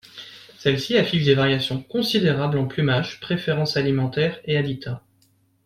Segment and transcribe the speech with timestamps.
[0.57, 5.03] Celles-ci affichent des variations considérables en plumage, préférences alimentaires et habitat.